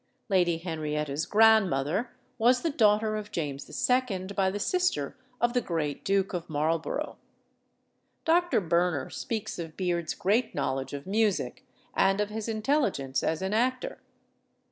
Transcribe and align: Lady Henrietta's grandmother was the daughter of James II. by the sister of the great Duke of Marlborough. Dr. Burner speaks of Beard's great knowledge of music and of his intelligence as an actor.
Lady 0.29 0.57
Henrietta's 0.57 1.27
grandmother 1.27 2.09
was 2.39 2.63
the 2.63 2.71
daughter 2.71 3.15
of 3.15 3.29
James 3.31 3.69
II. 3.87 4.25
by 4.35 4.49
the 4.49 4.57
sister 4.57 5.15
of 5.39 5.53
the 5.53 5.61
great 5.61 6.03
Duke 6.03 6.33
of 6.33 6.49
Marlborough. 6.49 7.17
Dr. 8.25 8.61
Burner 8.61 9.11
speaks 9.11 9.59
of 9.59 9.77
Beard's 9.77 10.15
great 10.15 10.55
knowledge 10.55 10.93
of 10.93 11.05
music 11.05 11.67
and 11.95 12.19
of 12.19 12.29
his 12.31 12.47
intelligence 12.49 13.21
as 13.21 13.43
an 13.43 13.53
actor. 13.53 13.99